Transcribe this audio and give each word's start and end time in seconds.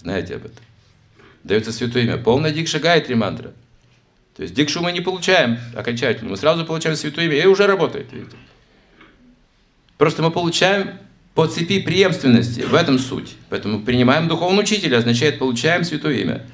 Знаете 0.00 0.36
об 0.36 0.46
этом? 0.46 0.64
Дается 1.44 1.72
святое 1.72 2.04
имя. 2.04 2.16
Полная 2.16 2.52
дикша 2.52 2.78
гайтри 2.78 3.14
мантра. 3.14 3.52
То 4.36 4.42
есть 4.42 4.54
дикшу 4.54 4.80
мы 4.80 4.92
не 4.92 5.00
получаем 5.00 5.58
окончательно, 5.74 6.30
мы 6.30 6.36
сразу 6.36 6.64
получаем 6.64 6.96
святое 6.96 7.26
имя, 7.26 7.36
и 7.36 7.46
уже 7.46 7.66
работает. 7.66 8.12
Видите? 8.12 8.36
Просто 9.98 10.22
мы 10.22 10.30
получаем 10.30 10.98
по 11.34 11.46
цепи 11.46 11.80
преемственности, 11.80 12.60
в 12.60 12.74
этом 12.74 12.98
суть. 12.98 13.36
Поэтому 13.50 13.82
принимаем 13.82 14.28
духовного 14.28 14.62
учителя, 14.62 14.98
означает 14.98 15.38
получаем 15.38 15.84
святое 15.84 16.14
имя. 16.18 16.46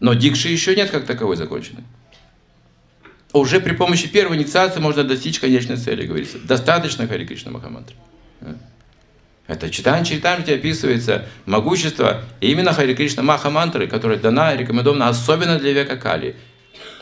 Но 0.00 0.14
дикши 0.14 0.48
еще 0.48 0.76
нет 0.76 0.90
как 0.90 1.06
таковой 1.06 1.36
законченной. 1.36 1.84
Уже 3.32 3.60
при 3.60 3.74
помощи 3.74 4.08
первой 4.08 4.36
инициации 4.36 4.80
можно 4.80 5.04
достичь 5.04 5.40
конечной 5.40 5.76
цели, 5.76 6.06
говорится. 6.06 6.38
Достаточно 6.38 7.06
Хари 7.06 7.26
Кришна 7.26 7.50
Махамантры. 7.50 7.96
Это 9.48 9.70
читание 9.70 10.04
Чайтамрити 10.04 10.50
описывается 10.50 11.26
могущество 11.46 12.22
именно 12.40 12.74
Хари 12.74 12.94
Кришна 12.94 13.22
Махамантры, 13.22 13.88
которая 13.88 14.18
дана 14.18 14.52
и 14.54 14.58
рекомендована 14.58 15.08
особенно 15.08 15.58
для 15.58 15.72
века 15.72 15.96
Кали. 15.96 16.36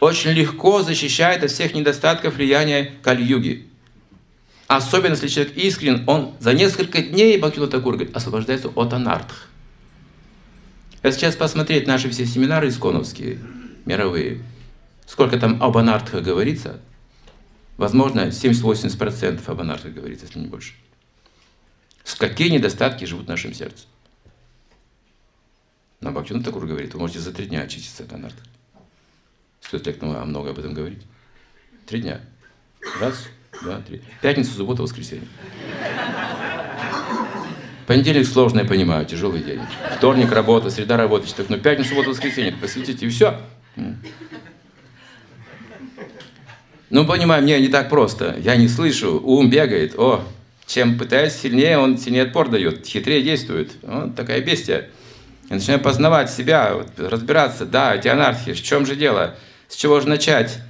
Очень 0.00 0.32
легко 0.32 0.82
защищает 0.82 1.44
от 1.44 1.52
всех 1.52 1.72
недостатков 1.72 2.34
влияния 2.34 2.94
Кали-юги. 3.02 3.68
Особенно, 4.66 5.12
если 5.12 5.28
человек 5.28 5.56
искренен, 5.56 6.02
он 6.08 6.34
за 6.40 6.52
несколько 6.52 7.00
дней, 7.00 7.38
Бхактивinoda 7.38 7.68
Такур 7.68 7.94
говорит, 7.94 8.16
освобождается 8.16 8.68
от 8.68 8.92
анартх. 8.92 9.48
Если 11.04 11.20
сейчас 11.20 11.36
посмотреть 11.36 11.86
наши 11.86 12.10
все 12.10 12.26
семинары 12.26 12.68
исконовские, 12.68 13.38
мировые, 13.84 14.42
сколько 15.06 15.38
там 15.38 15.62
об 15.62 15.76
анартхах 15.76 16.22
говорится, 16.24 16.80
возможно, 17.76 18.28
70-80% 18.28 19.42
об 19.46 19.60
анартхах 19.60 19.92
говорится, 19.92 20.26
если 20.26 20.40
не 20.40 20.46
больше. 20.46 20.72
Какие 22.18 22.50
недостатки 22.50 23.04
живут 23.04 23.26
в 23.26 23.28
нашем 23.28 23.52
сердце. 23.52 23.86
Но 26.00 26.10
Бхактивinoda 26.10 26.44
Такур 26.44 26.66
говорит, 26.66 26.94
вы 26.94 27.00
можете 27.00 27.20
за 27.20 27.32
три 27.32 27.46
дня 27.46 27.62
очиститься 27.62 28.04
от 28.04 28.12
анартха. 28.12 28.42
Стоит 29.60 29.86
ли 29.86 29.96
много 30.00 30.50
об 30.50 30.58
этом 30.58 30.74
говорить? 30.74 31.02
Три 31.86 32.00
дня. 32.00 32.20
Раз, 33.00 33.28
два, 33.62 33.80
три. 33.80 34.02
Пятница, 34.20 34.52
суббота, 34.52 34.82
воскресенье. 34.82 35.26
Понедельник 37.86 38.26
сложно, 38.26 38.60
я 38.60 38.64
понимаю, 38.64 39.06
тяжелый 39.06 39.42
день. 39.42 39.60
Вторник 39.96 40.30
работа, 40.30 40.70
среда 40.70 40.96
работа, 40.96 41.26
четверг, 41.26 41.50
но 41.50 41.58
пятница, 41.58 41.90
суббота, 41.90 42.10
воскресенье 42.10 42.52
посвятите, 42.52 43.06
и 43.06 43.08
все. 43.08 43.40
Ну, 46.90 47.06
понимаю, 47.06 47.42
мне 47.42 47.58
не 47.60 47.68
так 47.68 47.88
просто. 47.88 48.36
Я 48.38 48.56
не 48.56 48.68
слышу, 48.68 49.18
ум 49.18 49.50
бегает. 49.50 49.98
О, 49.98 50.24
чем 50.72 50.98
пытаюсь 50.98 51.34
сильнее, 51.34 51.76
он 51.76 51.98
сильнее 51.98 52.22
отпор 52.22 52.48
дает, 52.48 52.86
хитрее 52.86 53.22
действует. 53.22 53.72
Вот 53.82 54.16
такая 54.16 54.40
бестия. 54.40 54.88
Я 55.50 55.56
начинаю 55.56 55.80
познавать 55.80 56.30
себя, 56.30 56.74
вот, 56.74 56.88
разбираться, 56.98 57.66
да, 57.66 57.94
эти 57.94 58.08
анархии, 58.08 58.52
в 58.52 58.62
чем 58.62 58.86
же 58.86 58.96
дело, 58.96 59.36
с 59.68 59.76
чего 59.76 60.00
же 60.00 60.08
начать, 60.08 60.60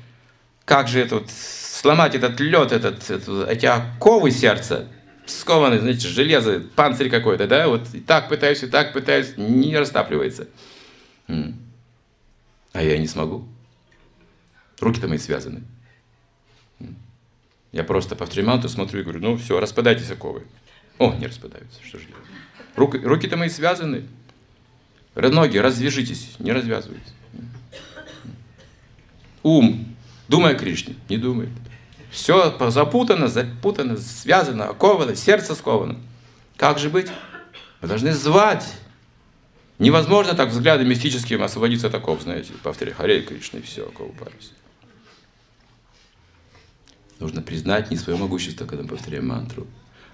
как 0.64 0.88
же 0.88 0.98
это 0.98 1.16
вот 1.16 1.30
сломать 1.30 2.16
этот 2.16 2.40
лед, 2.40 2.72
этот, 2.72 3.08
этот, 3.10 3.48
эти 3.48 3.66
оковы 3.66 4.32
сердца, 4.32 4.88
скованный, 5.24 5.78
знаете, 5.78 6.08
железо, 6.08 6.60
панцирь 6.74 7.08
какой-то, 7.08 7.46
да, 7.46 7.68
вот 7.68 7.82
и 7.92 8.00
так 8.00 8.28
пытаюсь, 8.28 8.64
и 8.64 8.66
так 8.66 8.92
пытаюсь, 8.92 9.34
не 9.36 9.76
растапливается. 9.76 10.48
А 11.28 12.82
я 12.82 12.98
не 12.98 13.06
смогу. 13.06 13.46
Руки-то 14.80 15.06
мои 15.06 15.18
связаны. 15.18 15.62
Я 17.72 17.84
просто 17.84 18.14
повторяю 18.14 18.48
манту, 18.48 18.68
смотрю 18.68 19.00
и 19.00 19.02
говорю, 19.02 19.20
ну 19.20 19.36
все, 19.36 19.58
распадайтесь 19.58 20.10
оковы. 20.10 20.44
О, 20.98 21.14
не 21.14 21.26
распадаются, 21.26 21.80
что 21.82 21.98
же 21.98 22.06
делать? 22.06 22.22
Руки, 22.76 22.98
руки-то 22.98 23.36
мои 23.36 23.48
связаны. 23.48 24.04
Ноги, 25.14 25.58
развяжитесь, 25.58 26.36
не 26.38 26.52
развязываются. 26.52 27.12
Ум, 29.42 29.96
думай 30.28 30.52
о 30.52 30.54
Кришне, 30.54 30.94
не 31.08 31.16
думает. 31.16 31.50
Все 32.10 32.54
запутано, 32.70 33.28
запутано, 33.28 33.96
связано, 33.96 34.68
оковано, 34.68 35.16
сердце 35.16 35.54
сковано. 35.54 35.98
Как 36.56 36.78
же 36.78 36.90
быть? 36.90 37.08
Мы 37.80 37.88
должны 37.88 38.12
звать. 38.12 38.66
Невозможно 39.78 40.34
так 40.34 40.50
взглядом 40.50 40.88
мистическим 40.88 41.42
освободиться 41.42 41.88
от 41.88 41.94
оков, 41.94 42.22
знаете, 42.22 42.52
повторяю, 42.62 42.96
Харе 42.96 43.22
Кришна 43.22 43.58
и 43.58 43.62
все, 43.62 43.88
оковы 43.88 44.12
парус. 44.12 44.52
Нужно 47.22 47.40
признать 47.40 47.88
не 47.92 47.96
свое 47.96 48.18
могущество, 48.18 48.66
когда 48.66 48.82
мы 48.82 48.88
повторяем 48.88 49.28
мантру, 49.28 49.68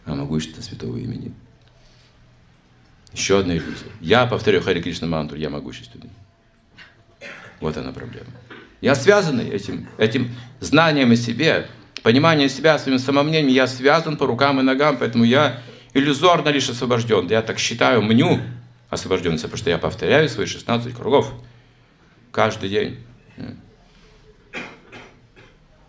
а 0.05 0.15
могущество 0.15 0.61
святого 0.61 0.99
имени. 0.99 1.33
Еще 3.15 3.39
одна 3.39 3.55
иллюзия. 3.55 3.87
Я 4.03 4.27
повторяю 4.27 4.63
Харе 4.63 4.83
Кришна 4.83 5.09
мантру, 5.09 5.39
я 5.39 5.49
могущественный. 5.49 6.11
Вот 7.61 7.79
она 7.79 7.93
проблема. 7.93 8.27
Я 8.83 8.95
связанный 8.95 9.49
этим, 9.49 9.89
этим 9.97 10.37
знанием 10.61 11.11
о 11.11 11.17
себе, 11.17 11.69
понимание 12.03 12.51
себя, 12.51 12.79
своим 12.79 12.99
самомнением, 12.99 13.55
я 13.55 13.67
связан 13.67 14.19
по 14.19 14.27
рукам 14.27 14.61
и 14.61 14.63
ногам, 14.63 14.99
поэтому 14.99 15.25
я 15.25 15.63
иллюзорно 15.95 16.51
лишь 16.51 16.69
освобожден. 16.69 17.27
Я 17.29 17.41
так 17.41 17.59
считаю, 17.59 18.03
мню 18.03 18.43
освобожденность, 18.91 19.45
потому 19.45 19.57
что 19.59 19.71
я 19.71 19.79
повторяю 19.79 20.29
свои 20.29 20.45
16 20.45 20.95
кругов 20.95 21.33
каждый 22.33 22.69
день. 22.69 22.99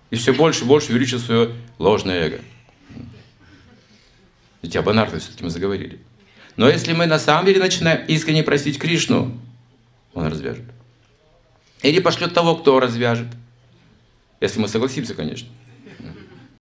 И 0.10 0.16
все 0.16 0.34
больше 0.34 0.64
и 0.64 0.68
больше 0.68 0.92
увеличиваю 0.92 1.22
свое 1.22 1.56
ложное 1.78 2.28
эго. 2.28 2.42
Ведь 4.62 4.76
об 4.76 4.90
анархии 4.90 5.22
мы 5.42 5.50
заговорили. 5.50 6.00
Но 6.56 6.68
если 6.68 6.94
мы 6.94 7.06
на 7.06 7.20
самом 7.20 7.46
деле 7.46 7.60
начинаем 7.60 8.06
искренне 8.08 8.44
просить 8.44 8.80
Кришну, 8.80 9.38
Он 10.14 10.28
развяжет. 10.28 10.66
Или 11.82 12.00
пошлет 12.00 12.34
того, 12.34 12.56
кто 12.56 12.80
развяжет. 12.80 13.28
Если 14.42 14.60
мы 14.60 14.68
согласимся, 14.68 15.14
конечно. 15.14 15.48